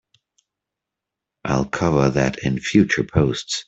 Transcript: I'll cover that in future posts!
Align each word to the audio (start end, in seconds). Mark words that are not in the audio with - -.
I'll 1.45 1.65
cover 1.65 2.09
that 2.09 2.43
in 2.43 2.59
future 2.59 3.03
posts! 3.03 3.59